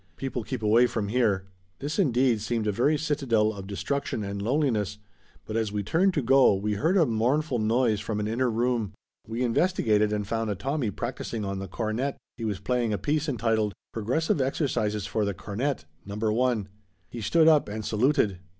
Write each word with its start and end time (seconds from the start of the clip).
People 0.15 0.43
keep 0.43 0.63
away 0.63 0.87
from 0.87 1.09
here." 1.09 1.43
This 1.77 1.99
indeed 1.99 2.41
seemed 2.41 2.65
a 2.65 2.71
very 2.71 2.97
citadel 2.97 3.53
of 3.53 3.67
destruction 3.67 4.23
and 4.23 4.41
loneliness, 4.41 4.97
but 5.45 5.55
as 5.55 5.71
we 5.71 5.83
turned 5.83 6.15
to 6.15 6.23
go 6.23 6.55
we 6.55 6.73
heard 6.73 6.97
a 6.97 7.05
mournful 7.05 7.59
noise 7.59 7.99
from 7.99 8.19
an 8.19 8.27
inner 8.27 8.49
room. 8.49 8.93
We 9.27 9.43
investigated 9.43 10.11
and 10.11 10.25
found 10.27 10.49
a 10.49 10.55
Tommy 10.55 10.89
practicing 10.89 11.45
on 11.45 11.59
the 11.59 11.67
cornet. 11.67 12.17
He 12.37 12.45
was 12.45 12.59
playing 12.59 12.93
a 12.93 12.97
piece 12.97 13.29
entitled, 13.29 13.73
"Progressive 13.93 14.41
Exercises 14.41 15.05
for 15.05 15.23
the 15.23 15.35
Cornet 15.35 15.85
Number 16.03 16.33
One." 16.33 16.69
He 17.07 17.21
stood 17.21 17.47
up 17.47 17.69
and 17.69 17.85
saluted. 17.85 18.39